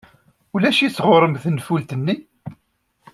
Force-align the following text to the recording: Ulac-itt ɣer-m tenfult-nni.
Ulac-itt 0.53 0.97
ɣer-m 1.07 1.35
tenfult-nni. 1.43 2.15